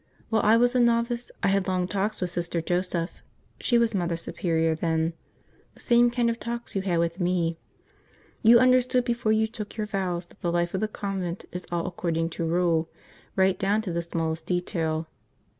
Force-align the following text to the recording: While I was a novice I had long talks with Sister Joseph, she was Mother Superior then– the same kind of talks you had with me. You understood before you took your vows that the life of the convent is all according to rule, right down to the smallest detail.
While 0.29 0.41
I 0.41 0.57
was 0.57 0.73
a 0.73 0.79
novice 0.79 1.29
I 1.43 1.49
had 1.49 1.67
long 1.67 1.87
talks 1.87 2.21
with 2.21 2.31
Sister 2.31 2.59
Joseph, 2.59 3.21
she 3.59 3.77
was 3.77 3.93
Mother 3.93 4.17
Superior 4.17 4.73
then– 4.73 5.13
the 5.75 5.79
same 5.79 6.09
kind 6.09 6.27
of 6.27 6.39
talks 6.39 6.75
you 6.75 6.81
had 6.81 6.97
with 6.97 7.19
me. 7.19 7.59
You 8.41 8.57
understood 8.57 9.05
before 9.05 9.31
you 9.31 9.45
took 9.45 9.77
your 9.77 9.85
vows 9.85 10.25
that 10.25 10.41
the 10.41 10.51
life 10.51 10.73
of 10.73 10.81
the 10.81 10.87
convent 10.87 11.45
is 11.51 11.67
all 11.71 11.85
according 11.85 12.31
to 12.31 12.45
rule, 12.47 12.89
right 13.35 13.59
down 13.59 13.83
to 13.83 13.93
the 13.93 14.01
smallest 14.01 14.47
detail. 14.47 15.07